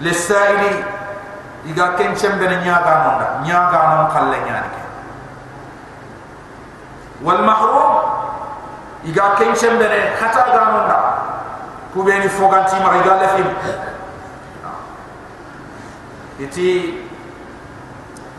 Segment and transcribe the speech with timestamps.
[0.00, 0.84] للسائل
[1.66, 4.76] إذا كان شمبن نياغا نوندا نياغا نون خلّي نيانك
[7.22, 7.94] والمحروم
[9.04, 10.98] إذا كان شمبن حتى غانوندا
[11.94, 13.54] كوبيني فوغانتي ما إذا لفيم
[16.40, 16.96] iti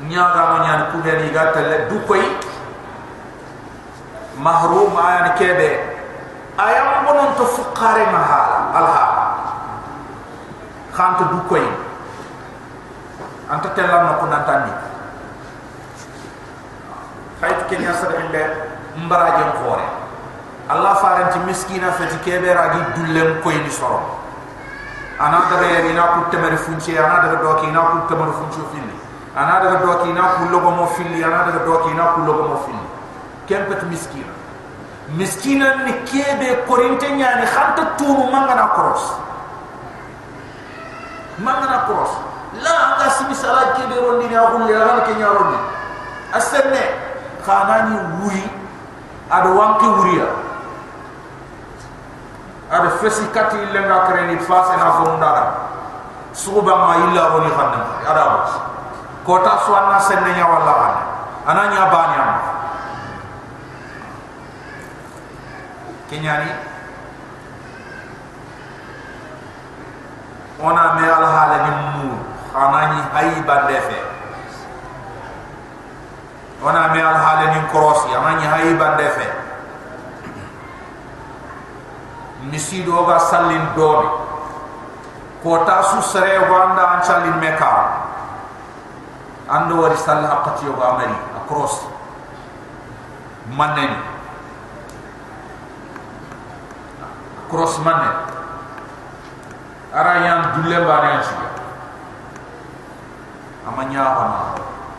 [0.09, 2.25] nyaga no nyani kubeni gata le dukoy
[4.41, 5.69] mahrum ayani kebe
[6.57, 8.09] ayam bonon to fuqare
[10.96, 11.62] alha khanta dukoy
[13.50, 14.70] anta telam no kunan tandi
[17.40, 18.42] hayt kenya sada inde
[19.04, 19.84] mbara jëm khore
[20.68, 24.00] allah faranti miskina fati kebe ragi dullem koy ni soro
[25.20, 28.96] ana daga yari na ku temere funci ana daga doki na ku temere funci fili
[29.36, 32.56] ana daga doki na ku logo mo fili ana daga doki na ku logo mo
[32.66, 32.86] fili
[33.46, 34.32] kempet miskina
[35.14, 39.25] miskina ni kebe korinte nyani khanta tunu mangana cross
[41.38, 42.12] mangana cross
[42.62, 45.58] la anga simi sala kebe rondi ni akun ya ran kenya rondi
[46.32, 46.82] asenne
[47.44, 48.44] khanani wuri
[49.30, 50.28] ado wanki wuriya
[52.70, 55.44] ada fesi kati lenga kreni fase na fondara
[56.34, 58.40] suba ma illa woni xanna ada ba
[59.22, 61.02] kota suanna senne nya wala ana
[61.46, 62.24] ananya banya
[66.10, 66.50] kenyani
[70.62, 72.08] ona me al hala ni mu.
[72.56, 74.00] Anani ay bandefe
[76.64, 79.26] ona me al hala ni krosi anani ay bandefe
[82.48, 84.08] misido ga sallin dobi
[85.42, 88.06] ko ta su sere wanda an sallin meka.
[89.46, 91.86] Ando wari sall haqqati yo ga mari across
[93.54, 93.94] manen
[97.46, 98.10] cross manen
[99.96, 101.32] ara yang dulle ba ne ci
[103.64, 104.40] amanya bana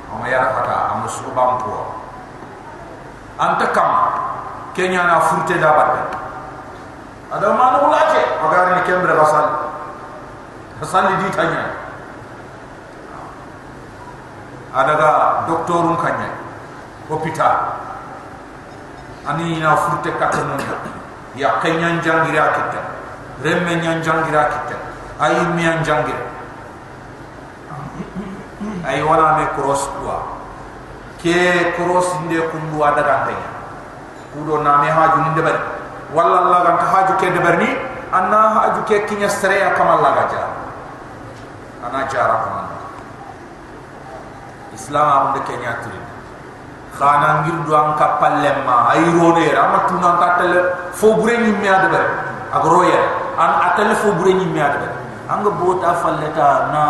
[0.09, 1.85] amaya kata am subam ko
[3.37, 3.93] anta kam
[4.73, 6.01] kenya na furte da batte
[7.29, 9.69] ada mana ulaje agar ni kembre basal
[10.81, 11.65] basal di tanya.
[14.77, 15.11] Ada ga
[15.49, 16.29] doktorun kanya
[17.09, 17.81] hospital.
[19.25, 20.53] Ani na furte katano
[21.35, 22.81] ya kenya jangira kita.
[23.43, 24.86] Remme nyan jangira kita
[25.19, 26.25] ay mi an jangira
[28.85, 30.17] ay wana me cross kwa
[31.21, 33.49] ke cross inde kundu ada gantenya
[34.33, 35.61] kudo na me haju ninde bari
[36.13, 37.69] walla Allah ganta haju ke de berni
[38.13, 40.41] anna haju ke kinya streya kama Allah gaja
[41.83, 42.61] ana jara kama
[44.77, 46.01] islam am de kenya tiri
[46.97, 50.53] khana ngir do an kapalle ma ay rone rama tunan katel
[50.93, 52.03] fo bure ni mi ade ber
[52.53, 53.01] agroya
[53.37, 54.77] an atel fo bure ni mi ade
[55.27, 56.81] anga bota falleta na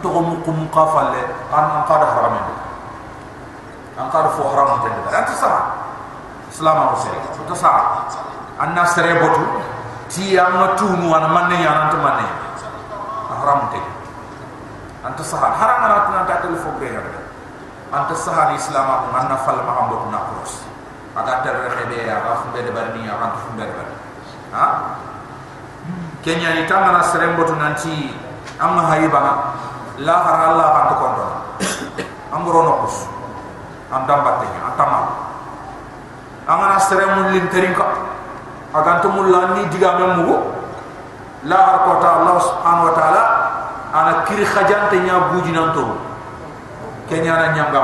[0.00, 1.20] ntoko mu kum ka falle
[1.52, 2.40] an an kada harame
[4.00, 5.50] an kada fo haram tende ber anta sa
[6.48, 7.12] islam am se
[7.44, 8.08] to sa
[8.56, 9.44] anna sere botu
[10.08, 12.24] ti amma tunu wana manne ya nanta manne
[13.28, 13.80] haram te
[15.04, 16.88] anta saha haram ana tuna ta tel fo be
[17.92, 20.64] anta saha ni islam ko manna fal ma am botu na cross
[21.12, 24.03] aga ter re be ya ga fu de barni ya anta fu de ha
[26.24, 28.08] kenya ni tanga na sere botu nanti
[28.56, 29.20] amma hayiba
[30.00, 31.24] la har allah kan to kondo.
[32.34, 33.06] Amro no kus.
[33.92, 35.00] Andam batte antama.
[36.48, 37.84] Amana sere mun lin terin ko
[38.74, 39.08] agan to
[39.54, 40.50] ni diga mem mugo
[41.44, 43.22] la har ko ta allah subhanahu wa taala
[43.94, 45.84] ana kiri khajante nya buji nan to
[47.06, 47.82] kenya na nyam ga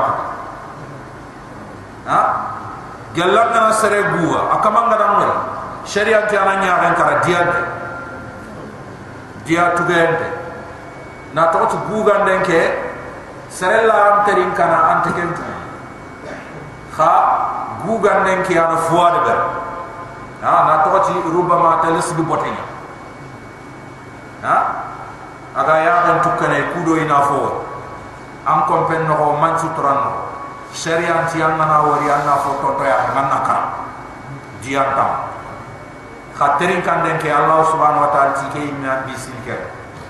[2.09, 2.19] ha?
[3.13, 5.35] Gella na sere buwa akama ngada ngara
[5.85, 7.39] sharia ti ana nya ran kara dia
[9.45, 10.27] dia tu gende
[11.33, 12.59] na to tu buga ndenke
[13.49, 15.41] sere la am terin kana ante kentu
[16.93, 17.11] kha
[17.85, 19.39] buga ndenke ana fuwa de ber.
[20.41, 22.65] Ha na to ci rubama talis du botenya
[24.41, 24.57] ha
[25.55, 27.65] aga ya tukane kudo ina fo.
[28.41, 30.01] Am kompen no man sutran
[30.73, 33.57] sharia ti an na wari an na fo to to ya na ka.
[34.61, 35.30] Dia ta
[36.41, 39.61] خاطرين كان دنك الله سبحانه وتعالى تيكي إمنا بيسين كر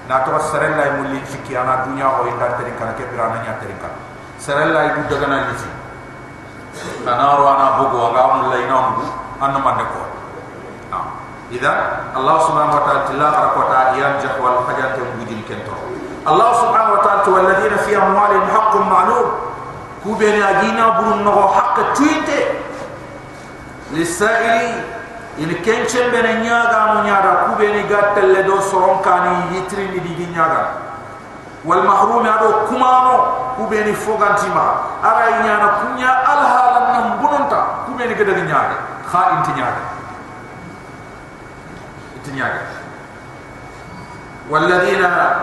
[0.07, 3.91] ناتو سر الله مولين شكي أنا دنيا هو إلا ترين كان كبيرانا نيا ترين كان
[4.39, 5.71] سر الله يدو دغنا لسي
[7.03, 8.85] أنا روانا بوغو وغام الله ينام
[9.43, 10.01] أنا ما نكو
[11.51, 11.71] إذا
[12.15, 15.75] الله سبحانه وتعالى تلا أركوتا ينجح والحاجة تنبودين كنتو
[16.31, 19.27] الله سبحانه وتعالى والذين في أموالهم حق معلوم
[20.03, 22.43] كوبين أجينا برون حق تويته
[23.91, 25.00] للسائلين
[25.37, 29.99] ili kencen bene nyaga mu nyaga ku bene gatel le do soron kani yitri ni
[29.99, 30.67] digi nyaga.
[31.63, 37.07] Wal mahrum ya ado kumano ku bene foganti ma ara nyana kunya al halan nam
[37.21, 38.75] bununta ku bene gede nyaga.
[39.07, 39.83] Kha inti nyaga.
[42.15, 42.61] Inti nyaga.
[44.49, 45.39] Wal ladina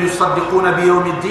[0.00, 1.24] yusaddiquna bi yawmid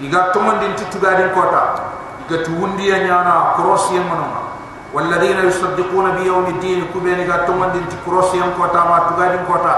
[0.00, 1.90] iga tumandin tutugadin kota.
[2.28, 4.39] Iga tuundiya nyana krosiyemanoma
[4.94, 9.76] والذين يصدقون بيوم الدين كبين قاتمان دين تكروس ينكوتا ما تغادين كوتا.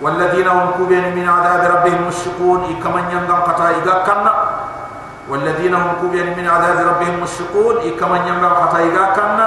[0.00, 4.32] والذين هم كبين من عذاب ربهم مشقون إكمن ينغم قطا إذا كنا.
[5.30, 9.46] والذين هم كبين من عذاب ربهم مشقون إكمن ينغم قطا إذا كنا.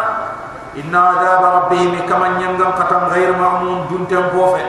[0.78, 4.66] إن عذاب ربهم إكمن ينغم قطا غير مأمون دون تنبوفة.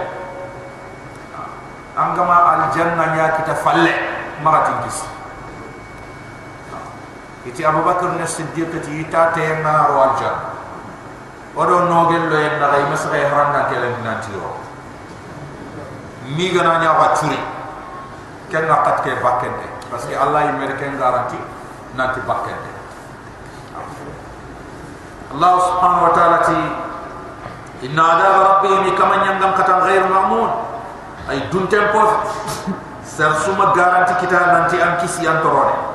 [1.99, 3.97] أنغما الجنة يا كتفلع
[4.45, 5.07] مرة كسي
[7.45, 10.37] iti Abu Bakar ne Siddiq ti ita te na ro aljan
[11.53, 14.57] odo nogel lo en dagay masre haranda kelen nanti ro
[16.33, 17.37] mi gana nya wa turi
[18.49, 21.37] ken na kat ke bakende parce que Allah yimer ken garanti
[21.93, 22.73] nanti bakende
[25.35, 26.59] Allah subhanahu wa ta'ala ti
[27.91, 30.47] inna adab rabbihim kama nyangam katan ghair ma'mun.
[31.27, 32.07] Ay dun tempo
[33.03, 35.94] ser suma garanti kita nanti an kisi antorone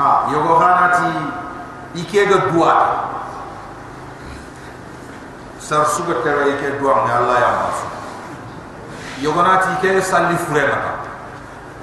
[0.00, 1.12] ha yogo hanati
[1.94, 2.74] ike ga dua
[5.60, 7.86] sar suga tera ike dua ne allah ya mafu
[9.20, 10.96] yogo nati ike salli furena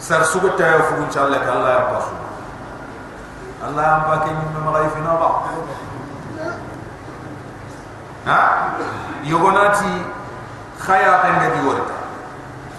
[0.01, 2.15] sar suga tera fu allah ka allah ya mafu
[3.69, 5.29] allah ya mbake ni me malay fi ba
[8.25, 8.39] ha?
[9.23, 9.91] Yogo nati
[10.81, 11.85] khaya kan ga di wori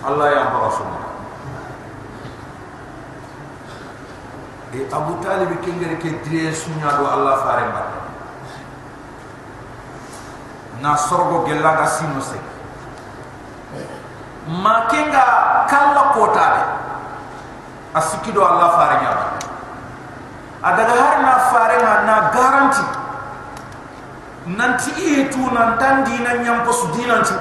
[0.03, 1.08] allah ya mafu
[4.73, 7.89] e Abu Talib kengere ke dire sunya do Allah fare mbat
[10.81, 12.39] na sorgo gella ga sino se
[14.49, 15.25] ma kenga
[15.67, 16.63] kala kota de
[17.99, 19.13] asiki do Allah fare nya
[20.63, 23.07] adaga har na fare na na garanti.
[24.49, 27.35] Nanti e tu nan tandi na nyam posu dinanti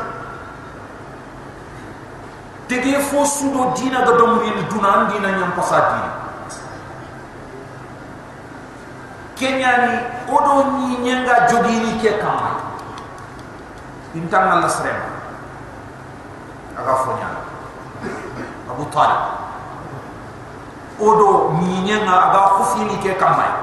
[2.67, 5.79] tege fo sudo dina ga dom wi dunan dina nyam posa
[9.37, 12.57] kenyani odo ni nyenga jogini ke kamay
[14.17, 14.97] intang Allah srem
[16.77, 17.29] aga fonya
[18.67, 19.21] Abu Talib.
[20.97, 23.53] Odo ni nyenga aga khufini ke kamay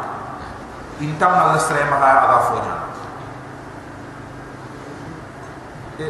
[1.03, 2.75] intang Allah srem aga aga fonya
[5.99, 6.07] e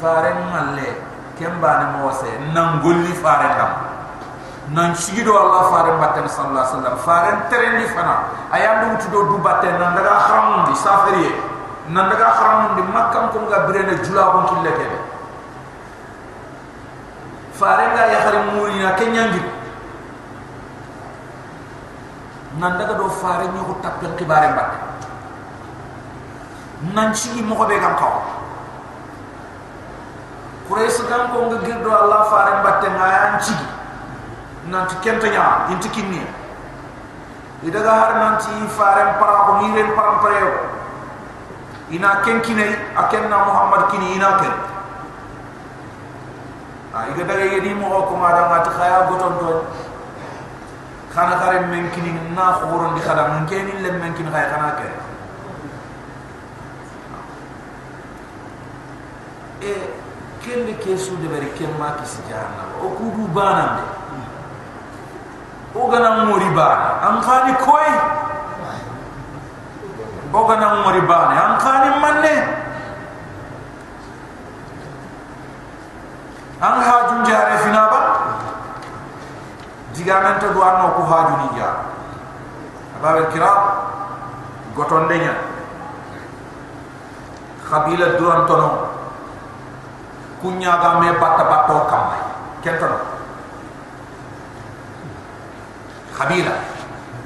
[0.00, 0.88] faren malle
[1.36, 3.85] kembane mo wase nangulli faren dam
[4.74, 6.96] nan sigido Allah fare batten sallallahu alaihi wasallam.
[7.02, 8.14] Fare terendi fana
[8.50, 11.28] ayam du tudo du batten nan daga haram di safari.
[11.92, 14.86] Nan daga haram di makkam ko ga brene jula ko kille ke.
[17.54, 19.42] Fare ga ya hari muri kenyangi
[22.58, 24.78] nan daga do fare ñu ko tapel xibare batte
[26.96, 28.14] nan sigi mo ko be gam kaw
[30.66, 33.75] Quraish kan ko nga girdo Allah fare batte ngayan sigi
[34.70, 36.22] nanti kenta nya inti kinni
[37.62, 40.52] idaga har nanti farem para ko miren param pareo
[41.90, 44.54] ina ken kinai akenna muhammad kini ina ken.
[46.94, 49.64] A iga daga yedi mo ko ma da ngati khaya goton to
[51.14, 54.74] khana kare men kini na khoron di khada men keni le men kini khaya kana
[54.80, 54.92] ken.
[59.62, 59.72] E
[60.42, 63.95] kende kesu de bari kemma kisi jahanna o kudu banande
[65.76, 67.88] ogana mori bana an khani koy
[70.32, 72.34] ogana mori bana an khani manne.
[76.56, 78.00] An ha junjare fina ba
[79.92, 81.68] diga men to do anno ko ha juni ja
[82.96, 83.50] ababe kira
[84.74, 85.34] goton denya
[87.68, 88.70] khabila duran tono.
[90.40, 92.22] Kunya ga me batta batto kamay
[92.62, 93.15] kentono
[96.16, 96.54] khabila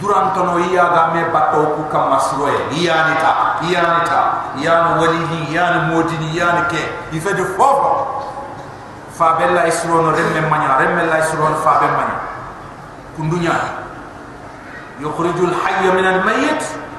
[0.03, 3.33] duran tono iya ga me bato ku kam masroye iya ni ta
[3.63, 4.21] iya ni ta
[4.59, 6.83] iya no wali ni iya no modi ni iya ni ke
[7.15, 8.19] ife de fofo
[9.15, 10.41] fa bella isro no remme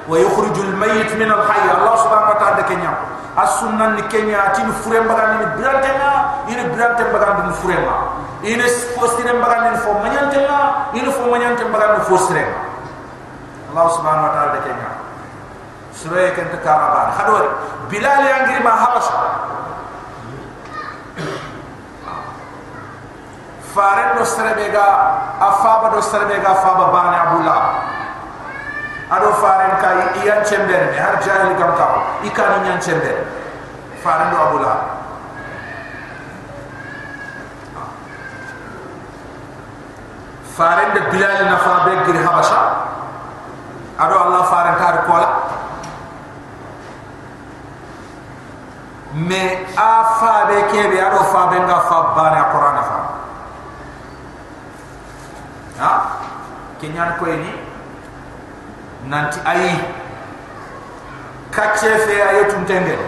[0.08, 1.66] wa yukhrijul mayyit min al hayy.
[1.70, 2.92] Allah subhanahu wa ta'ala kenya.
[3.32, 8.60] As-sunnah ni kenya tin fure mbaga ni brantena ini brante mbaga ni fure ma ini
[8.92, 12.44] fostire mbaga ni fo manyantena ini fo manyante mbaga ni fostire
[13.72, 14.90] Allah subhanahu wa ta'ala kenya.
[15.96, 17.48] Sura ken ta karaban hadori
[17.88, 19.16] bilal yang ngiri ma habasha.
[23.72, 24.84] Faren do serebega
[25.40, 27.60] afaba do serebega afaba bani abdullah
[29.12, 31.86] ado faren kay iyan chember ne har jahil kam ka
[32.24, 33.16] ikani nyan chember
[34.02, 35.02] faren do abdullah
[40.56, 42.60] faren de bilal na fa be gir habasha.
[43.98, 45.28] Ado allah faren tar kola
[49.28, 49.42] me
[49.76, 52.98] a fa be kebe ado fa be nga fa bani qur'an fa.
[55.80, 55.92] Ha?
[56.80, 57.52] Kenyan ko ni
[59.08, 59.74] nanti ayi
[61.50, 62.98] kache fe ayo tuntenge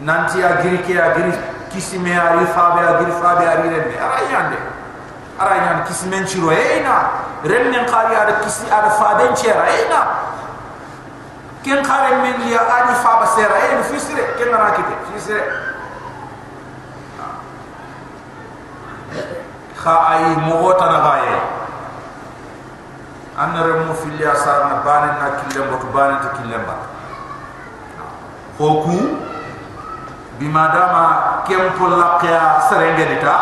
[0.00, 1.32] nanti agiri ke agiri
[1.68, 4.58] kisime ari fa be agiri fa be ari rende ara yande
[5.38, 10.00] ara yan kismen chiro eina renne qari ada kisi ada faden chera eina
[11.62, 15.42] ken qare men ya adi fa ba sera eina fisire ken na kite fisire
[19.76, 21.57] kha ay mogota na gaye
[23.38, 26.58] anare mo filia sar na bane na kille mbotu bane to kille
[28.58, 28.98] hoku
[30.38, 33.34] bimadama kempo laqya serenge dita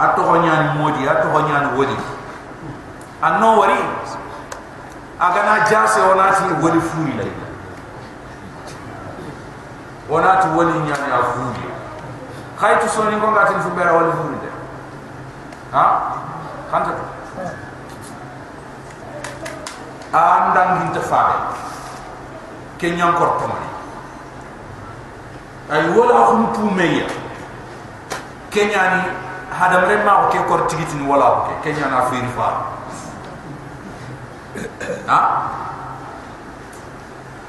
[0.00, 1.96] atto nyani modi atto nyani woli.
[3.22, 3.78] Anno wari
[5.20, 7.32] agana jase onati woli furi lay
[10.10, 11.64] onati woli nyani afuri
[12.60, 14.50] khaytu soni ko ngatin fu bera woli furi de
[15.72, 15.84] ha?
[16.70, 16.90] Kanta
[20.11, 21.35] to andang hinte faade
[22.79, 23.69] kenyan korto mani
[25.73, 27.05] ay wala khum tumeya
[28.49, 29.03] kenyani
[29.51, 32.47] hadam re ma ke kor tigiti ni wala ke kenya na firi fa
[35.11, 35.19] ha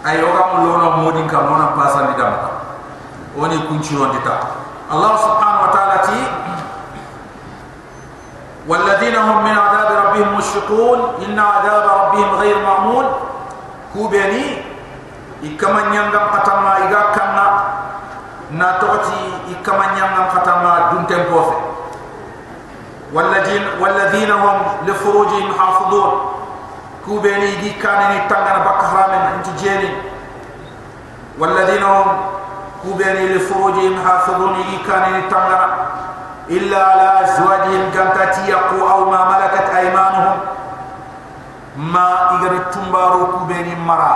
[0.05, 2.35] ay o gam lo no modin ka mona pasa ni dam
[3.38, 4.35] oni kunchi on dita
[4.90, 6.21] allah subhanahu wa ta'ala ti
[8.69, 9.82] والذين هم من عذاب
[10.13, 13.05] ربهم مشفقون إن عذاب ربهم غير مأمون.
[13.93, 14.62] كوبيني
[15.43, 17.63] إكما نيانغام قتما إغا كنا
[18.51, 21.55] ناتوتي إكما نيانغام قتما دون تنبوفي
[23.13, 26.12] والذين والذين هم لفروجهم حافظون.
[27.05, 29.91] كوبيني دي كانني تانغنا بكهرام انت جيني
[31.39, 32.05] والذين هم
[32.84, 35.67] كوبيني لفروجهم حافظون دي كانني تانغنا
[36.50, 40.38] الا على ازواجهم كانت يقوا او ما ملكت ايمانهم
[41.76, 44.14] ما اگر تمبارو كوبيني مرا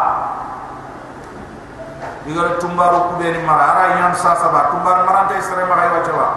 [2.28, 6.28] اگر تمبارو كوبيني مرا ارا يان ساسبا تمبار مرانتا اسرائيل مرا يوچوا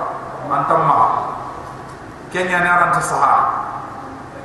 [0.49, 1.09] مانتم مرا
[2.35, 3.35] kenya ni aranta saha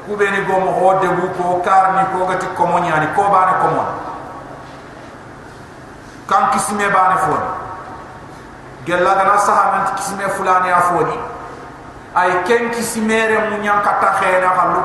[0.06, 3.88] kube ni gomo ho debu ko kar ni ko gati komonya ni ko bane komon
[6.30, 7.42] kan kisime bane fon
[8.86, 11.18] gella gana saha man kisime fulani afoni
[12.15, 14.81] ay ken kisimere mu nyam kata khena halu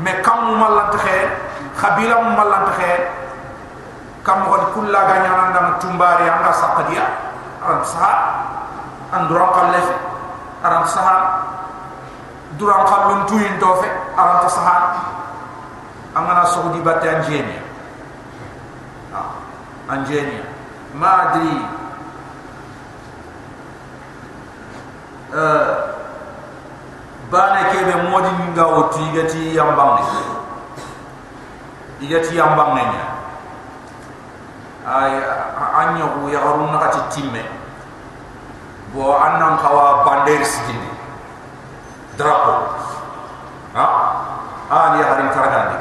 [0.00, 1.18] me kam mu malant khe
[1.76, 2.92] khabila mu malant khe
[4.24, 7.06] kam mo kulla ga nyana ndam tumbari anga saqdiya
[7.62, 8.14] aram saha.
[9.12, 9.86] Andro qalef
[10.64, 11.16] aram saha.
[12.58, 14.84] Duran khalum tuin tofe aran ta sahan
[16.12, 17.56] amana saudi batte anjeni
[19.88, 20.36] anjeni
[20.92, 21.56] ma adri
[25.32, 26.01] euh
[27.32, 30.04] bana kebe modi nga oti gati yambang ni
[32.04, 32.84] igati yambang ni
[34.82, 35.14] ay
[35.78, 37.42] anyo ya harun nakati timme.
[38.92, 40.90] Bo annan kawa bander sidini
[42.18, 42.76] drapo.
[43.72, 43.86] Ha?
[44.68, 45.78] Ani harin karagandi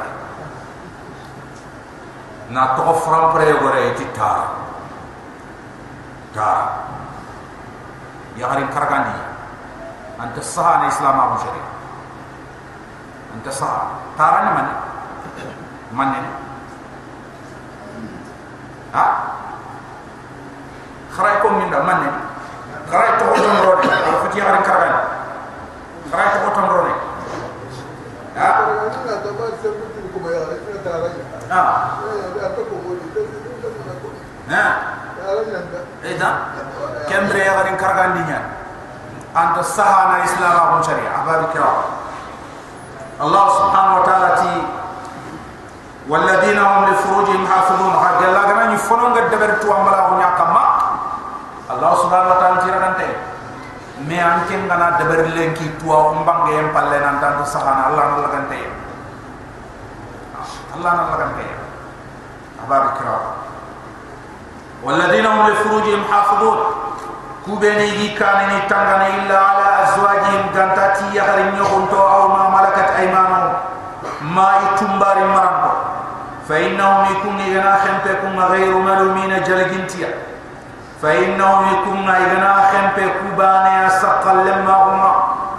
[2.52, 4.52] na to fram pre gore ti ta
[6.36, 6.52] ta
[8.36, 9.16] ya harin karagandi
[10.22, 11.62] anta saha na islam abu shari
[13.34, 14.68] anta saha taran man
[15.98, 16.10] man
[18.94, 19.06] ha?
[21.12, 22.06] Kharay ko min da man
[22.88, 23.88] kharay to ko ron rode
[24.22, 25.04] ko ti harin karagandi
[26.12, 26.94] kara to otam rone
[28.38, 28.50] ha?
[31.52, 31.66] Ha?
[36.06, 36.30] Eda
[39.32, 41.24] أنت تصحنا إسلام أبو شريعة.
[41.24, 41.80] أبو كرام
[43.22, 44.56] الله سبحانه وتعالى تي
[46.10, 47.94] والذين هم لفروجهم حافظون.
[47.94, 50.64] حق الله غنا يفنون قد دبرتوا أملا هنا كما
[51.72, 53.12] الله سبحانه وتعالى تي رانتي
[54.10, 58.62] مي أنكن غنا دبر لين كي توا أمبان غيم بالله أنت تصحنا الله نلا غنتي
[60.76, 61.48] الله نلا غنتي
[62.68, 63.24] أبو كرام
[64.84, 66.81] والذين هم لفروجهم حافظون.
[67.46, 73.54] كوبيني كانني تانغاني إلا على أزواجهم غانتاتي يغرين يغنتو أو ما ملكت أيمانهم
[74.22, 75.64] ما يتنبار مرب
[76.50, 80.10] فإنهم يكون إغنا خمتكم غير ملومين جلجنتيا
[81.02, 85.12] فإنهم يكون إغنا خمتكم بانيا سقل لما هما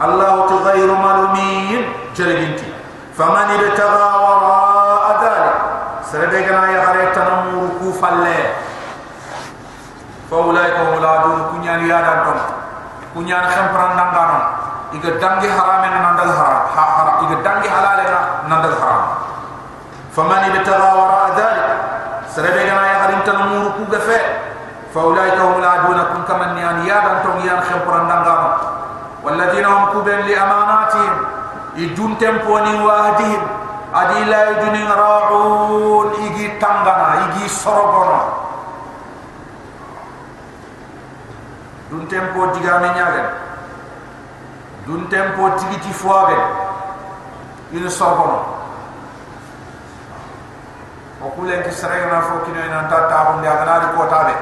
[0.04, 2.72] الله غير ملومين جلجنتيا
[3.18, 5.54] فمن ابتغى وراء ذلك
[6.12, 8.46] سردقنا يغريتنا مركوفا له
[10.31, 12.39] يغريت نمور كوفا له فأولئك هم العادون كنيان يادان تم
[13.15, 14.43] كنيان خمبران نانغانون
[14.93, 18.15] إذا دنگي حرامين نندل حرام إذا دنگي حلالين
[18.50, 19.05] نندل حرام
[20.15, 21.69] فمن ابتغى وراء ذلك
[22.36, 24.19] سردقنا يغريت نمور كوفا
[24.95, 28.53] فأولئك هم العادون كن كمن يان يادان تم يان خمبران نانغانون
[29.24, 31.13] والذين هم كوبين لأماناتهم
[31.75, 33.41] يدون تمبوني واهدهم
[33.93, 38.40] adi la yuduni ra'un igi tangana igi sorogono
[41.92, 43.22] dun tempo diga me nyaage
[44.88, 46.40] dun tempo tigi ti fuage
[47.76, 48.40] ina sorogono
[51.20, 54.32] o kule ki serena fo kino ina tata on dia gana ko tabe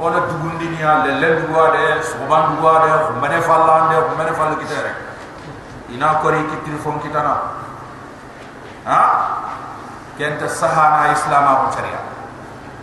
[0.00, 4.96] ona dugundi ni alle lendu wade soban wade mane fallande mane fall kitere
[5.92, 7.36] ina kori ki telefon kitana
[8.88, 9.00] ha?
[10.16, 12.00] Kenta sahana islama ko sharia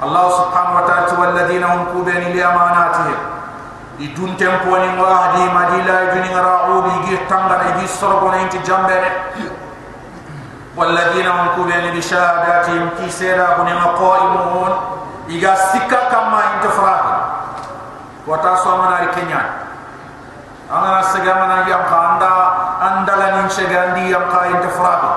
[0.06, 3.35] allah subhanahu wa ta'ala tu walladina hum kubani li amanatihim
[4.00, 8.98] idun tempo ni wahdi madila idun ra'ubi gi tanga gi sorgo ne inti jambe
[10.76, 14.72] walladina hum kubani bi shahadatihim ki sera ko ne qaimun
[15.32, 17.16] iga sikka kama inta farahi.
[18.28, 19.42] Wata so manari kenya
[20.70, 22.32] angana segamana yam khanda
[22.82, 25.14] andala nin segandi yam kha inta farahi.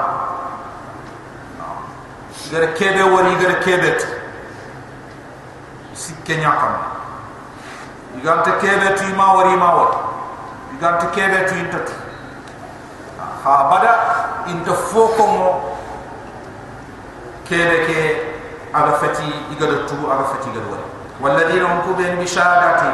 [2.53, 4.01] Gar kebe wori gar kebet
[5.93, 6.98] sikke nyakam
[8.19, 9.91] igante kebe tu ma wori ma wor
[10.75, 11.89] igante kebe tu intat
[13.45, 13.93] ha bada
[14.47, 15.49] inta foko mo
[17.49, 18.01] kebe ke
[18.75, 20.87] aga fati igada tu aga fati igada wori
[21.23, 22.91] walladina hum kuben bi shahadati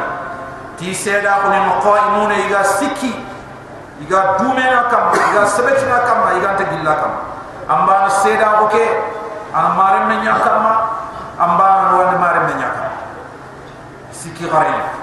[0.77, 3.11] ti seda ko ne qaimun iga sikki
[4.01, 7.13] iga dumena kam iga sabetina kam igante gilla kam
[7.65, 8.85] amba seda ko ke
[9.53, 10.73] an mare me nyakama
[11.39, 12.93] amba an wan mare me nyakama
[14.11, 14.94] siki gharin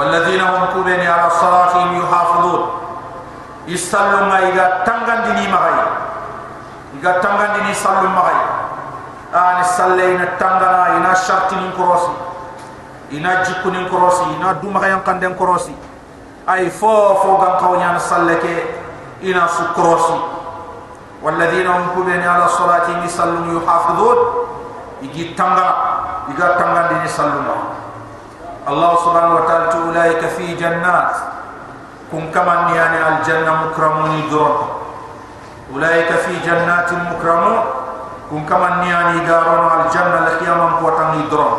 [0.00, 2.60] والذين هم كبين على صلاتهم يحافظون.
[3.68, 5.76] يصلوا ما إذا تنغن ديني مغاي
[6.96, 8.40] إذا تنغن ديني صلوا مغاي
[9.36, 12.16] آن صلينا تنغنا إنا شرطين كروسي.
[13.12, 14.24] إنا جيكون كروسي.
[14.40, 15.76] إنا دو مغاي قندن كروسي.
[16.48, 18.44] أي فو فو غن قونيان صلك
[19.20, 20.18] إنا سو كروسي.
[21.22, 24.16] والذين هم كبين على الصلاة يصلون يحافظون.
[25.02, 25.68] يجي تنغا
[26.32, 27.44] يجي تنغا دين يصلون
[28.68, 31.14] الله سبحانه وتعالى أولئك في جنات.
[32.12, 34.68] كن كما يعني الجنة مكرمون درون
[35.72, 37.62] أولئك في جنات مكرمون.
[38.30, 41.58] كن كما يعني دارون الجنة لقياما قوتان درون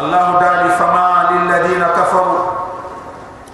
[0.00, 2.44] الله دالي فما للذين كفروا؟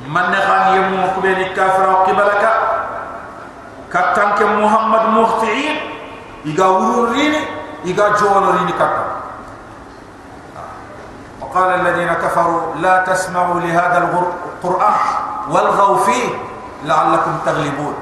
[0.09, 2.42] من نغان يمو كبين الكافر وقبلك
[3.92, 5.76] ke Muhammad Muhtiin
[6.48, 7.40] iga urun rini
[7.85, 9.12] iga jono rini katan
[11.52, 14.94] وقال الذين كفروا لا تسمعوا لهذا القرآن
[15.52, 16.28] والغوا فيه
[16.84, 17.94] لعلكم تغلبون.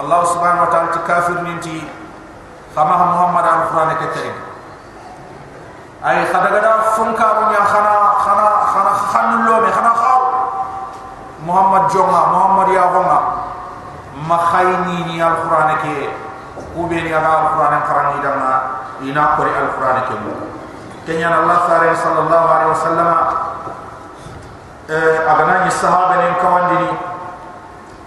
[0.00, 1.86] الله سبحانه وتعالى تكافر ننتي
[2.76, 4.34] خما محمد على القرآن كتير
[6.06, 7.94] أي خدغدا فنكارون يا خنا
[8.26, 10.22] خنا خنا خنا اللومي خنا خاو.
[11.46, 12.86] محمد جوما محمد يا
[14.28, 16.12] ma khayni ni alquran ke
[16.76, 18.50] ube ni aga alquran qarani dama
[19.00, 20.04] ina ko alquran
[21.06, 23.08] ke mo kenya allah sare sallallahu alaihi wasallam
[24.88, 26.90] eh agana ni sahaba ni kawandini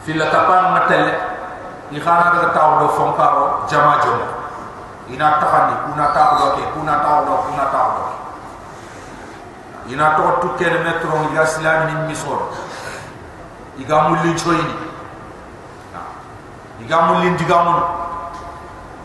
[0.08, 1.06] fil kapan matal
[1.92, 4.22] ni khana daga taw do fonkaro jama jom.
[5.06, 8.04] Ina taxani kuna taw do ke kuna taw do kuna taw do
[9.94, 12.50] ina to tukke metro ni islam ni misor
[13.78, 14.76] iga mulli choyini
[16.80, 17.82] digamu lin digamu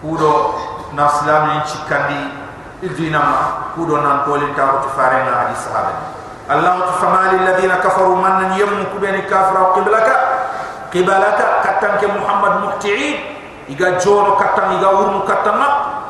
[0.00, 0.54] kudo
[0.96, 2.39] na islam ni chikandi
[2.82, 3.40] idina ma
[3.76, 5.92] kudo nan tolin tawo ti farena hadi sahaba
[6.48, 10.14] allah ta famali alladhina kafaru man yam kubeni kafra qiblaka.
[10.90, 13.22] Qibalaka katan ke muhammad muhti'in
[13.70, 15.62] iga joro katan iga urmu katan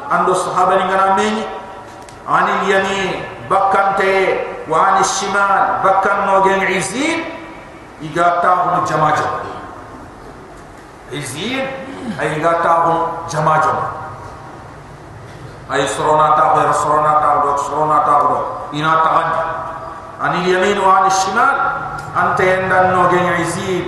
[0.09, 1.45] ando sahaba ni ngana meni
[2.25, 7.29] ani yani bakante wa ani shimal bakkan no gen izin.
[8.01, 9.45] Iga tahu jama'a
[11.13, 11.69] izin
[12.17, 13.87] ay ga tahu jama jama
[15.71, 18.39] ay sorona ta ba sorona ta ba sorona ta ba
[18.75, 19.31] ina ta gad
[20.21, 21.57] ani yamin wa ani shimal
[22.15, 23.87] ante endan no gen izin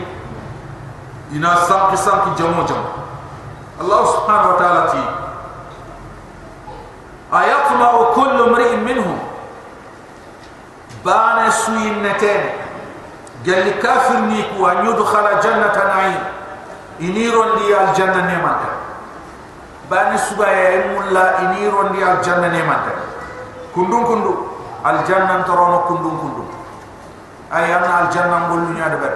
[1.34, 3.02] ina sam ki sam ki jamo jamo
[3.82, 5.02] allah subhanahu wa ta'ala ti.
[7.32, 9.16] Ayatma kullu mri'in minhum.
[11.02, 12.60] Bana suyin neten
[13.42, 16.22] gal kafir ni ko an yudkhala jannata na'im.
[17.00, 18.22] Iniron di al janna
[19.92, 22.96] bana suba ya mulla iniron di al janna ne mata
[23.76, 24.32] kundun kundu
[24.80, 26.42] al janna torono kundun kundu
[27.52, 29.12] ayana al janna ngol nya de ber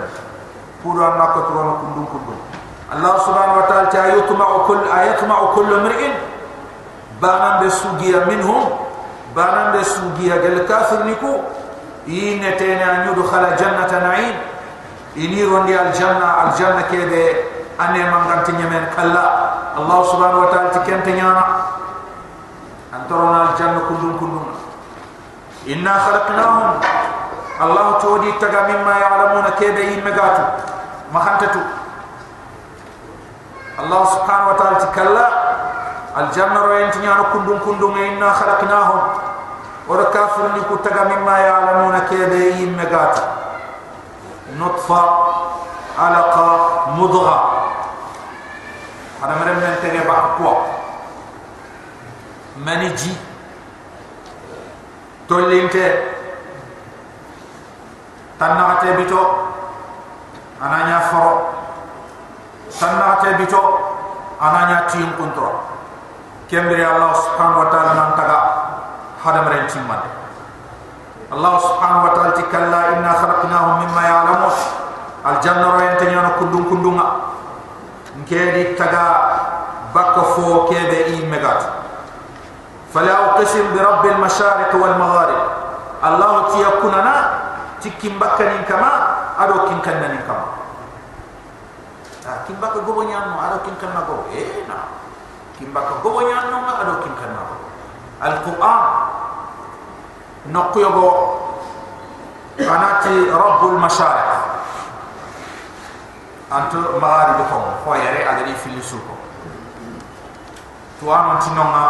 [0.84, 2.34] pour an makko torono kundun kundu
[2.92, 6.12] allah subhanahu wa ta'ala ta yutma kull ayatma kullu mri'in
[7.24, 8.68] bana be sugiya minhum
[9.32, 11.40] bana be sugiya gal kafir niku
[12.04, 14.36] inetena an yudkhala jannata na'im
[15.16, 17.48] ini rondi al janna al janna kebe
[17.80, 19.45] ane manganti nyemen kalla
[19.77, 21.45] allah subhanahu wa ta'ala tikente nyama
[22.91, 24.45] antorona al janna kundum kundum
[25.65, 26.79] inna khalaqnahum
[27.61, 30.43] allah todi taga mimma ya'lamuna kebe yimegatu
[31.13, 31.61] mahantatu
[33.79, 35.25] allah subhanahu wa ta'ala tikalla
[36.11, 39.01] الجنة روين تنيانو كندون كندون إنا خلقناهم
[39.87, 43.19] وركافر نكو تغا مما يعلمون كيدي يمغات
[44.59, 45.01] نطفة
[45.99, 46.47] علقة
[49.26, 50.54] خدمر من تري بعقوا
[52.66, 53.12] منجي
[55.28, 55.74] تولينت
[58.40, 59.22] تنعت بيتو
[60.62, 61.32] انا نيا فرو
[62.80, 63.62] تنعت بيتو
[64.42, 65.52] انا نيا تيم كنترا
[66.50, 68.38] كمبري الله سبحانه وتعالى نانتغا
[69.24, 70.02] خدمر تيمان
[71.34, 74.54] الله سبحانه وتعالى تكلا ان خلقناهم مما يعلمون
[75.26, 77.25] الجنه رينتنيانو كدون كدونا
[78.26, 79.06] ngedi taga
[79.94, 81.62] bakka fo kebe i megat
[82.90, 85.42] fala uqsim bi rabbil mashariq wal magharib
[86.02, 87.14] Allah tiyakunana
[87.80, 88.90] tikim bakkanin kama
[89.38, 90.46] ado kin kannanin kama
[92.26, 94.96] ah kin bakka gobo nyamno ado kin kanna go eh na
[95.56, 97.42] kimba ko go nya no ma ado kim kan ma
[98.20, 98.82] al qur'an
[100.52, 101.08] nokku yogo
[102.60, 104.28] anati rabbul mashariq
[106.50, 109.14] anto maari do ko ko yare agani fili suko
[111.00, 111.82] to an ti no ma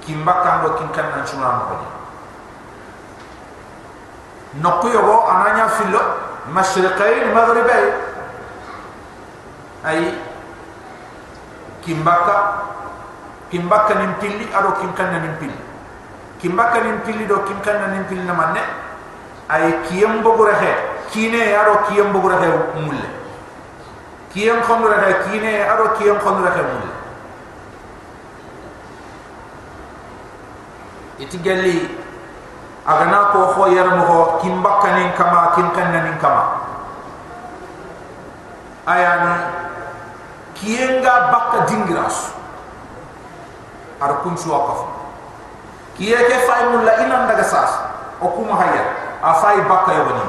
[0.00, 1.74] kimba kan do kim kan nan chuna ko
[4.62, 6.02] nokku yogo ananya filo
[6.50, 7.94] mashriqain maghribain
[9.84, 10.14] ay
[11.82, 12.36] kimbaka
[13.50, 15.60] kimbaka nim pilli ado kim kanna nim pilli.
[16.40, 18.62] Kimbaka nim pilli do kim kanna nim pilli na manne.
[19.50, 22.48] Ay kiyam bogu rehe kine ado kiyam bogu rehe
[22.80, 23.08] mulle.
[24.32, 26.90] Kiyam khon rehe kine ado kiyam khon rehe mulle.
[31.20, 31.88] Iti gelli
[32.86, 36.44] agana ko ho yaram ho kimbaka nin kama kim kanna nin kama.
[38.86, 39.34] Ayani
[40.60, 42.32] kiyenga bakka dingiras
[44.00, 44.80] ar kun suwa kaf
[45.96, 47.72] kiye ke fay mulla inan daga sas
[48.20, 48.84] o kuma hayya
[49.24, 50.24] a fay bakka yobani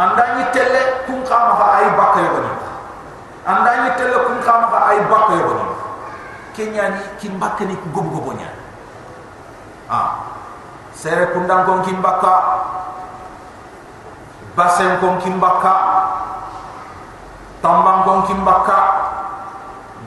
[0.00, 2.52] anda ni telle kun kama ha ay bakka yobani
[3.44, 5.66] anda ni telle kun kama ha ay bakka yobani
[6.56, 8.48] kenya ni kim bakka ni gobu gobo nya
[9.92, 10.08] ah
[10.96, 12.34] sere kundang kon kim bakka
[14.56, 15.74] basen kon kim bakka
[17.60, 18.80] tambang kong kimbaka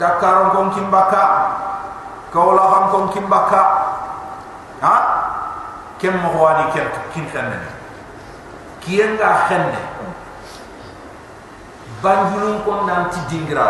[0.02, 1.24] dakar kong kimbaka
[2.34, 3.62] kaula ham kong kimbaka
[4.82, 4.96] ha?
[6.02, 7.56] Kem mo wani kem kin kanne
[8.84, 9.82] kiyenga khenne
[12.04, 13.68] banjulun kon nan ti dingra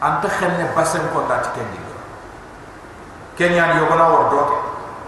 [0.00, 1.78] an ta khenne basen kon da ti kendi
[3.36, 4.40] kenya yo wor do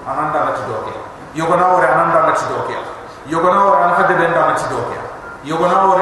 [0.05, 0.95] ananda ba ti do ke
[1.39, 2.77] ananda ba ti do ke
[3.31, 4.99] an fadde benda ba ti do ke
[5.47, 5.99] yo gona wor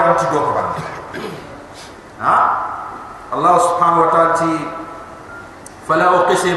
[2.17, 2.37] ha?
[3.27, 4.53] Allah subhanahu wa ta'ala ti
[5.85, 6.57] fala uqsim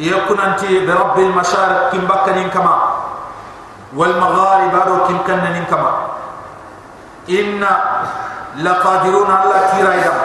[0.00, 2.89] yakun anti bi rabbil mashariq kimbakani kama.
[3.96, 5.92] والمغارب ارو تنكن ننكما.
[7.30, 7.66] إن
[8.56, 10.18] لقادرون على كيرا إدام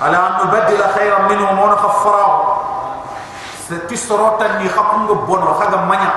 [0.00, 2.38] على أن نبدل خيرا منهم ونخفرهم.
[3.70, 6.12] ستسروتا نخقن بون وخاق منع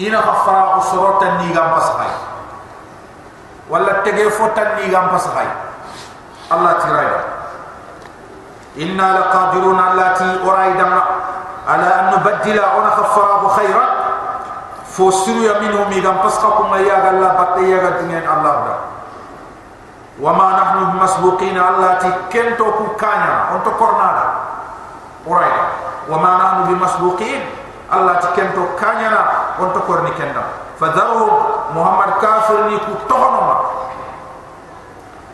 [0.00, 2.12] إن خفرا سروتا نيغام بسخي
[3.70, 5.48] ولا تجفوتا نيغام بسخي
[6.52, 7.24] الله كيرا إدام
[8.78, 11.02] إنا لقادرون على تي أرايدنا
[11.68, 14.03] على أن نبدل ونخفراه خيرا.
[14.93, 17.79] فوسروا يمينهم إذا فسقكم يا الله بطي يا
[18.33, 18.75] الله دا
[20.21, 24.25] وما نحن مسبوقين الله تي كنتو كانيا أنتو كورنادا
[25.27, 25.65] أرايدا
[26.09, 27.41] وما نحن بمسبوقين
[27.93, 29.11] الله تي كنتو كانيا
[29.61, 30.43] أنتو كورني كندا
[30.79, 31.31] فذروا
[31.75, 33.57] محمد كافر نيكو تهنما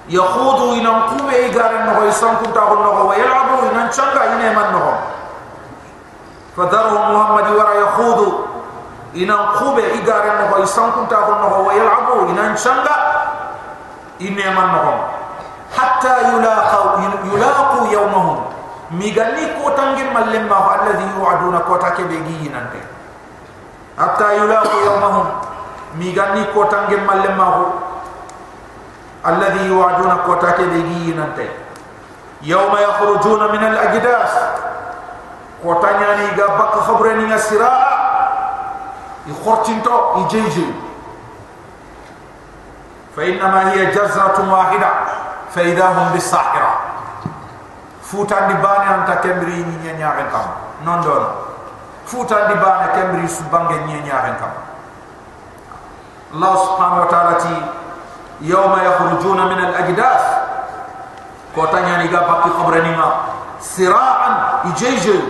[0.09, 4.53] yakhudu ina kube igare no ko sanku ta ko no wa yalabu ina changa ina
[4.53, 4.93] man no
[6.55, 6.98] fadaru muhammad wara yakhudu
[9.14, 12.94] ina khube igare no hoy sankunta ko no hoy yalabu ina changa
[14.22, 14.94] ine man no
[15.74, 18.38] hatta yulaqu yulaqu yawmahum.
[18.90, 22.50] Migani ko tangi mallemma ho alladhi yu'aduna ko take be gi
[23.96, 25.26] hatta yulaqu yawmahum.
[25.94, 27.64] Migani ko tangi mallemma ho
[29.24, 31.46] alladhi yu'aduna ko take be gi nante
[32.42, 34.32] yawma yakhrujuna min al ajdas.
[35.62, 37.89] Ko tanyani ga bak khabrani ngasiraa
[39.30, 40.66] يخرتينتو يجيجي.
[43.16, 44.90] فإنما هي جزرة واحدة
[45.54, 46.70] فإذا هم بالساحرة.
[48.02, 50.50] فوتان دي باني أنت كمري ني نيا كام
[50.84, 51.24] نون دون
[52.06, 54.52] فوتان دي باني كمري سبانغ ني نيا كام
[56.34, 57.36] الله سبحانه وتعالى
[58.40, 60.24] يوم يخرجون من الأجداث.
[61.54, 63.08] كوتانيا نيغا باكي خبرنيما
[63.60, 64.30] سراعا
[64.64, 65.20] يجيجي.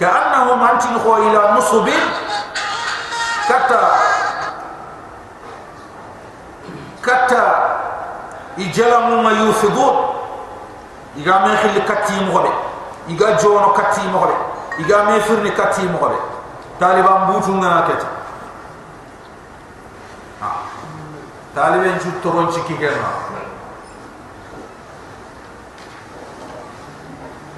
[0.00, 1.88] كأنهم أنتنخوا إلى نصب.
[3.48, 3.80] kata.
[7.00, 7.44] Kata.
[8.58, 9.86] Ijala mu ma yufidu
[11.16, 12.50] iga me khil kati mu khobe
[13.08, 14.34] iga jono kati mu khobe
[14.78, 16.18] iga me firni kati mu khobe
[16.78, 18.06] taliban butu nga kete
[20.40, 20.50] ha.
[21.54, 23.10] taliban ju toron ci ki gena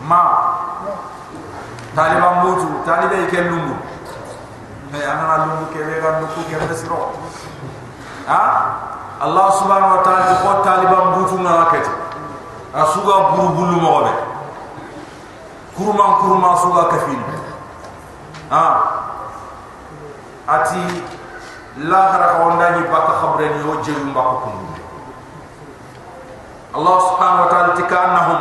[0.01, 0.23] ma.
[1.95, 3.75] Taliban butu taliban ke lumbu
[4.91, 5.47] me ana ga
[6.21, 7.15] nuku ke be siro
[8.27, 8.43] ha?
[9.21, 11.87] Allah subhanahu wa ta'ala ko taliban mutu na raket
[12.75, 14.13] asuga buru bulu mo be
[15.77, 17.21] kuruma kuruma suga kafin.
[18.51, 18.67] Ha?
[20.51, 20.83] Ati
[21.87, 24.51] la hara ko ndani baka khabre ni o jeru mbako ko
[26.75, 28.41] Allah subhanahu wa ta'ala tikannahum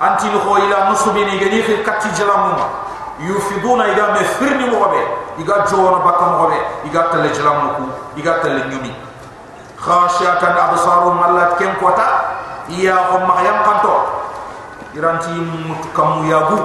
[0.00, 2.89] anti no ko ila musubini gani fi katti jalamuma
[3.20, 5.00] yufiduna ida me firni mo be
[5.42, 7.84] iga jona baka mo be iga tale jalamu ku.
[8.16, 8.92] Iga tale nyumi.
[9.76, 12.08] Khashiyatan absarum mallat kem kota
[12.68, 13.96] iya ko mahyam kanto.
[14.96, 16.58] Iranti mutukamu yabu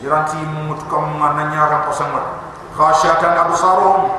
[0.00, 2.24] iranti mutukamu mananya ko sangat
[2.76, 4.10] khashatan absaruhum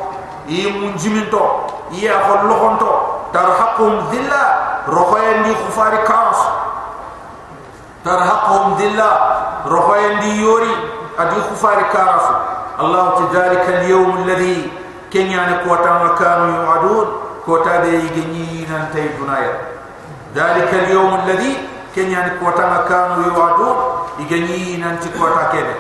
[0.48, 1.68] imun jiminto.
[1.92, 2.92] Iya kholokhonto
[3.36, 4.44] tarhaqum dhilla
[4.88, 6.00] rohoyendi khufari
[8.05, 9.11] kaas tarhaqum dhilla
[9.67, 10.75] rohoyendi yori
[11.19, 12.23] adi khufari kaas
[12.79, 14.71] allah tadhalika al-yawm alladhi
[15.11, 17.07] kenyani kota makanu yu'adun
[17.45, 19.53] kota de yigni nan tay dunaya
[20.35, 21.53] dhalika al-yawm alladhi
[21.95, 23.77] kenyani kota makanu yu'adun
[24.19, 25.77] yigni nan ti kota kede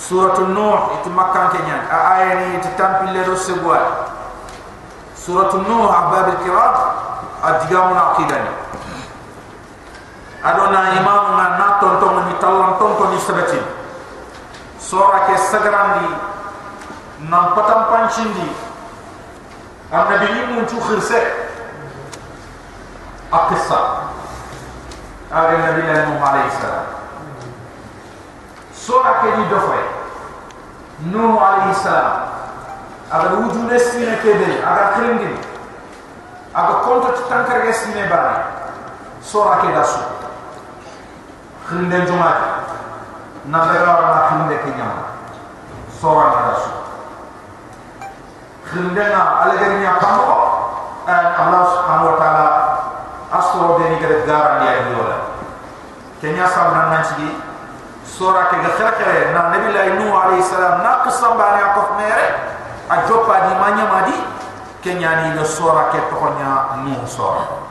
[0.00, 3.76] سورة النوح يتمكن كنيان آية يتتم بالله رسبوا
[5.12, 6.74] سورة النوح أحباب الكرام
[7.44, 8.50] أدقامنا عقيداني
[10.45, 13.65] adona imam nga na tonton ni talang tonton ni sabatin
[14.77, 16.05] sora ke sagrandi
[17.25, 18.53] na patam panchindi
[19.89, 21.17] am nabi ni mun tu khirse
[23.33, 24.05] aqsa
[25.33, 26.85] ave nabi la mu alayhi salam.
[28.73, 29.85] Sora ke di dofay
[31.09, 32.29] nu alayhi salam.
[33.09, 35.35] Aga wudu nesine ke de aga kringin
[36.53, 38.37] aga konto tankar gesine bari
[39.25, 40.24] sora ke dasu
[41.65, 42.29] khinde juma
[43.49, 45.17] na bera na khinde ke nyama
[45.89, 46.71] sora na dasu
[48.69, 50.29] khinde na alegari nya pamo
[51.09, 52.45] an allah subhanahu wa taala
[53.33, 55.17] asro de ni gare garan ya ni wala
[56.21, 57.33] kenya sabran nan ci
[58.05, 62.25] sura ke ga khere na nabi la nu alayhi salam na qisam bani akof mere
[62.93, 64.17] a jopa di manya madi
[64.85, 67.64] ke nyani le sura ke to nya nu sura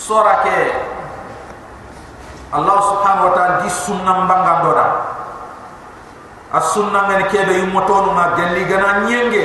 [0.00, 0.58] sura ke?
[2.56, 4.86] Allah subhanahu wa ta'ala di sunnam bangam doda.
[6.50, 9.44] As sunnam ngene ke be yumoto na gelli gana nyenge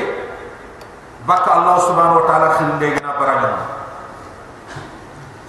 [1.28, 3.56] baka Allah subhanahu wa ta'ala khinde gana baragam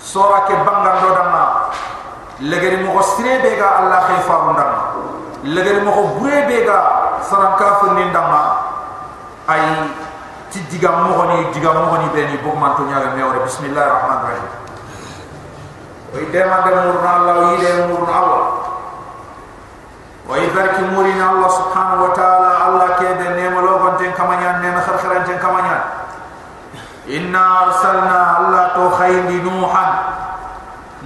[0.07, 1.42] sura ke bangam doda na
[2.40, 4.71] legeri mo sire be ga allah khay faru ndam
[5.51, 6.79] legeri mo bure be ga
[7.27, 8.31] sanan kafir ni ndam
[9.51, 9.62] ay
[10.55, 13.90] ti diga mo ni diga mo ni be ni bok man to nyaare mewre bismillahir
[13.99, 14.47] rahmanir rahim
[16.14, 18.66] ويدما دمر الله ويدما دمر الله
[20.29, 25.38] ويبارك مورين الله سبحانه وتعالى الله كيد نيم لو بنتين كما نيان نيم خرخران تن
[25.38, 25.83] كما نيان
[27.07, 29.87] ان ارسلنا الله تو خيل نوحا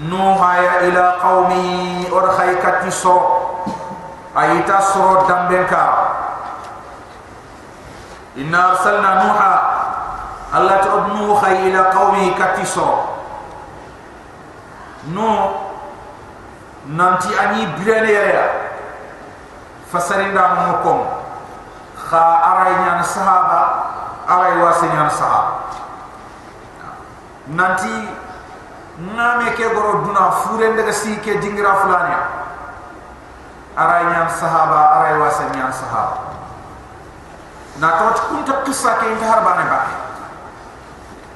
[0.08, 0.58] نوحا
[0.88, 3.20] الى قومي اور خي كاتي سو
[4.32, 5.84] ايتا سو دمبنكا
[8.40, 9.52] ان ارسلنا نوحا
[10.56, 12.88] الله تو نوحا الى قومي كاتي سو
[15.20, 15.37] no.
[16.96, 18.46] Nanti ani bilene ya, ya.
[19.90, 21.00] fasari nda mo kom
[22.09, 23.61] kha aray nyaan sahaba
[24.26, 25.52] aray wasi nyaan sahaba.
[27.50, 27.90] Nanti
[29.02, 32.14] name ke goro duna fure ndega si ke dingira fulani
[33.76, 36.30] aray nyaan sahaba aray wasi nyaan sahaba.
[37.83, 39.80] Na tot kun kissa ke ndar bana ba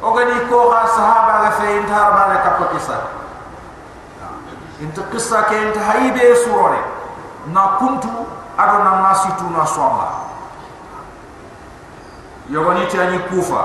[0.05, 3.24] ogani ko ha sahaba ga fe ndar bana ka kissa
[8.60, 10.08] ado na masitu na swamba
[12.52, 13.64] yogoni tani kufa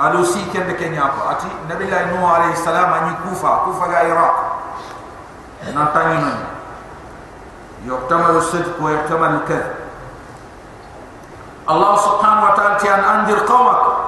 [0.00, 4.00] ado si kende kenya ko ati nabi la nuh alayhi salam ani kufa kufa ga
[4.08, 4.36] iraq
[5.76, 6.38] na tani non
[7.86, 9.84] yoktamal sidq wa yoktamal kadhib
[11.64, 14.04] Allah subhanahu wa ta'ala tian andir qawmak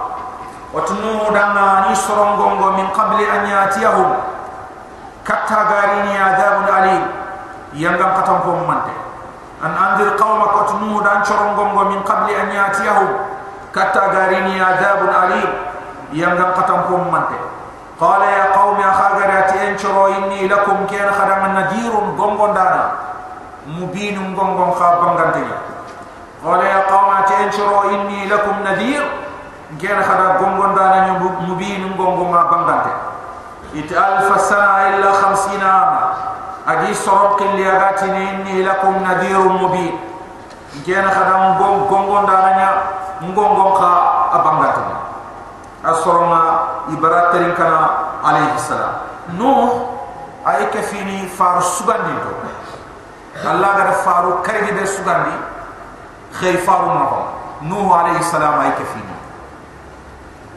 [0.77, 4.11] وتنو دانا ني سرونغونغو من قبل ان ياتيهم
[5.28, 7.04] كتا غاريني عذاب أليم
[7.74, 8.82] ينغم قطن قوم
[9.64, 13.08] أن أنذر قومك وتنود أن شرنغم من قبل أن يأتيهم
[13.76, 15.50] كتا غاريني عذاب أليم
[16.14, 17.40] ينغم قطن قوم منتي
[18.02, 22.92] قال يا قوم يا خاغرات إن شروا إني لكم كان خدم نذير غنغن دانا
[23.68, 25.46] مبين غنغن خابن غنتي
[26.46, 27.10] قال يا قوم
[27.46, 29.04] إن شروا إني لكم نذير
[29.82, 33.11] كان خدم غنغن دانا مبين غنغن خابن غنتي
[33.74, 36.04] bangante it alf sana illa 50 ama
[36.68, 39.96] agi sorok li agati ni inni lakum nadirun mubin
[40.86, 42.70] ngena khada ngong gongon dana nya
[43.24, 43.94] ngongo kha
[44.36, 44.84] abangante
[45.84, 46.42] asoroma
[46.94, 47.90] ibarat terin kana
[48.24, 49.02] alayhi salam
[49.36, 49.90] no
[50.46, 52.34] ay kafini far subandi to
[53.48, 55.34] allah ga faru karigi be sugandi
[56.38, 57.06] khay faru ma
[57.66, 59.16] nuh alayhi salam ay kafini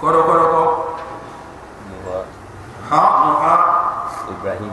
[0.00, 0.62] koro koro ko
[2.94, 3.54] ha Nuha
[4.30, 4.72] Ibrahim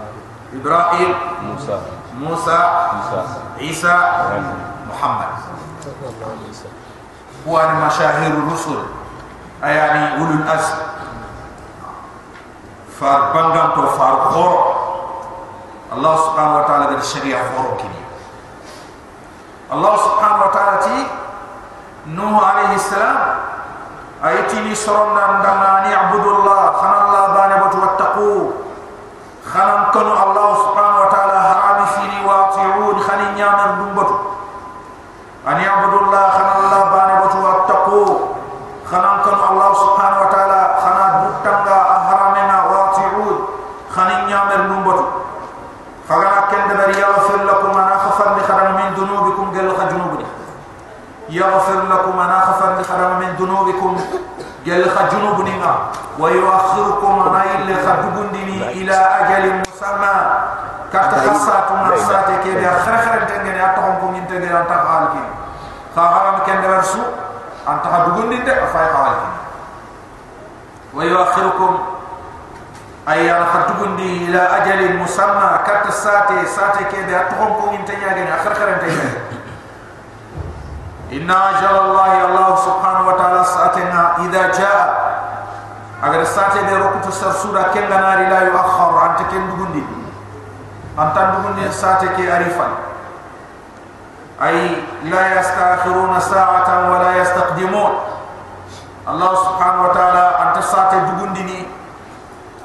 [0.53, 1.09] Ibrahim
[1.49, 1.77] Musa
[2.21, 2.57] Musa
[3.01, 3.21] Isa
[3.57, 3.95] Isa
[4.85, 5.31] Muhammad.
[7.45, 8.85] Huwa ni mashahir rusul
[9.63, 10.77] ayani ulul azm.
[13.01, 14.59] Far bangam to far khoro
[15.91, 17.97] Allah subhanahu wa ta'ala gadi sharia khoro kini.
[19.73, 20.97] Allah subhanahu wa ta'ala ti
[22.13, 23.17] Nuh alayhi salam
[24.21, 27.25] aytini soronna ndanga ni abudullah khana allah
[28.11, 28.51] واتقوا
[29.53, 34.15] خنم كنو الله سبحانه وتعالى حرام سيري واطعون خني نياما دمبتو
[35.47, 38.05] أن يعبدوا الله خنا الله باني بتو واتقو.
[38.91, 43.37] خنم كنو الله سبحانه وتعالى خنا بوتانغا أحرامنا واطعون
[43.95, 45.05] خني نياما دمبتو
[46.09, 49.45] فغنا كند دبر يغفر لكم أنا خفر لخرم من ذنوبكم.
[49.55, 50.27] قال لك جنوبنا
[51.29, 53.91] يغفر لكم أنا خفر لخرم من ذنوبكم.
[54.67, 55.80] قال لك جنوبنا آه.
[56.18, 60.16] ويؤخركم انا الى خدبون ديني الى اجل مسمى
[60.92, 65.14] كتخصات مرساتك يا خر خر تنجن اتهم كم انت غير انت حالك
[65.96, 66.98] خاغام كان درسو
[67.68, 69.18] انت خدبون دين ده فاي حالك
[70.94, 71.78] ويؤخركم
[73.08, 78.72] اي خدبون دي الى اجل مسمى كتساتي ساتك يا اتهم كم انت غير خر خر
[78.80, 79.10] تنجن
[81.12, 84.99] إن أجل الله الله سبحانه وتعالى ساتنا إذا جاء
[86.04, 89.84] أجل ساتنا دي ركوت السرسورة كن ناري لا يؤخر أنت كن دغندي
[90.98, 92.68] أنت دغندي ساتك أريفا
[94.42, 97.92] أي لا يستأخرون ساعة ولا يستقدمون
[99.08, 101.66] الله سبحانه وتعالى أنت ساتي دغندي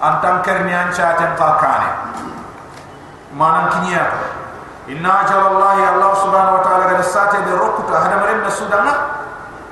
[0.03, 1.91] أنت كرني أن شاتن قاكاني
[3.37, 4.11] ما نمكنيات
[4.89, 8.87] إن أجل الله الله سبحانه وتعالى قد ساتي بركض هذا مريم السودان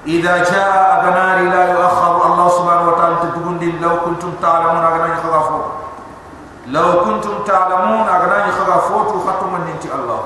[0.07, 5.65] إذا جاء أغنار لا يؤخر الله سبحانه وتعالى تقول لو كنتم تعلمون أغنار خغافوت
[6.67, 10.21] لو كنتم تعلمون أغنار خغافوت وخطم من انت الله.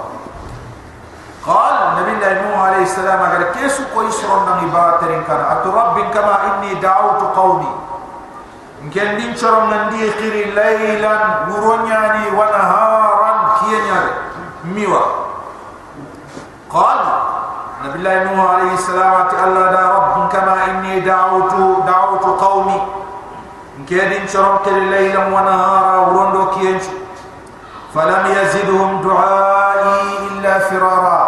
[1.47, 5.41] قال نبي الله نوح عليه السلام قال كيسو كويس رنا نباترين كان.
[5.41, 7.73] أترب كما إني دعوت قومي.
[8.85, 11.15] نكن دين شرم نندي خيري ليلا
[11.51, 14.15] ورنياني ونهارا كينياري
[14.65, 15.03] ميوا.
[16.71, 16.99] قال
[17.99, 22.81] الله نوح عليه السلام الله دا رب كما إني دعوت دعوت قومي.
[23.89, 26.87] كيدين شرمت الليل ونهارا ورندو كينش.
[27.95, 29.99] فلم يزدهم دعائي
[30.31, 31.21] إلا فرارا.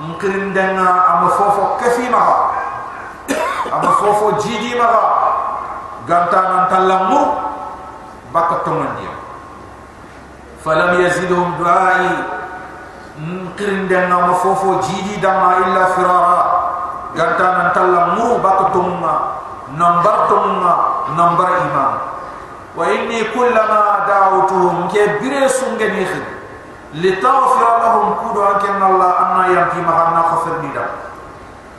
[0.00, 2.08] مقرن دنا أما فوفو كفي
[3.72, 5.04] أما فوفو جيدي مغا.
[6.08, 7.20] غانتانا نتلمو
[8.34, 9.14] بكتو من ديو
[10.64, 12.16] فلم يزدهم دعائي.
[13.22, 16.40] mukrin den na ma fofo jidi dama illa firara
[17.14, 19.14] ganta nan talla mu baktumma
[19.78, 20.74] nambar tumma
[21.14, 21.92] nambar iman
[22.74, 26.26] wa inni kullama da'awtuhum ke bire sunge ni khid
[26.98, 30.84] li lahum kudu akin allah anna yam fi ma khana khafir nida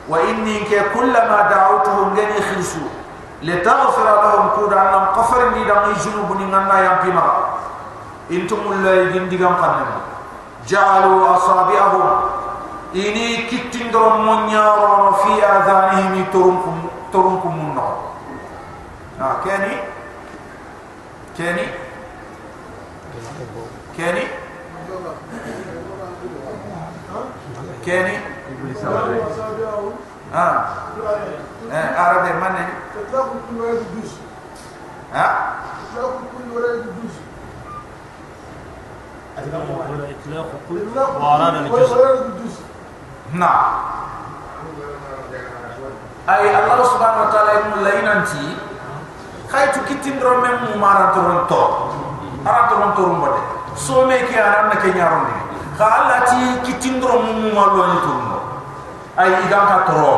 [0.08, 2.88] wa inni ke kullama da'awtuhum gani khisu
[3.44, 7.24] li tawfir lahum kudu anna khafir nida mi junubun ngana yam fi ma
[8.32, 10.14] intumul la yindigam khanna
[10.68, 12.20] جعلوا أصابعهم.
[12.94, 17.78] إني كتندر من يارون في آذانهم ترنكم ترنكم من
[19.20, 19.76] آه، كاني؟
[21.38, 21.66] كاني؟
[23.98, 24.22] كاني؟
[27.86, 28.18] كاني؟
[30.32, 30.74] ها
[31.70, 32.66] ها عربي من
[35.12, 35.54] ها
[36.38, 37.23] كل ورد دوس
[39.37, 42.61] ها تطلق كل ولد الدوس إطلاق كل وأراد الجزء
[43.33, 43.65] نعم
[46.29, 48.27] أي الله سبحانه وتعالى يقول لين أنت
[49.51, 51.61] خايتو كتير درم من مارا ترون تو
[52.47, 53.41] أرا ترون ترون بدي
[53.75, 55.39] سومي كي أنا نكني أرون دي
[55.79, 56.35] ka Allah ti
[56.67, 58.37] kitindro mu ma lo ni turno
[59.15, 60.15] ay idan ka toro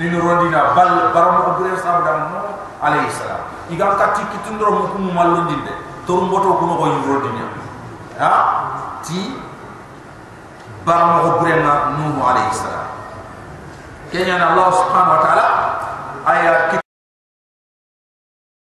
[0.00, 2.40] ni ni rondina bal baram ko bure sa dam mo
[2.80, 4.24] alayhi salam idan ka ti
[8.17, 8.33] ha?
[9.05, 9.37] Ti
[10.85, 12.87] baram ko bure na nuhu alayhi salam.
[14.11, 15.45] Kenya Allah subhanahu wa ta'ala
[16.23, 16.79] ayat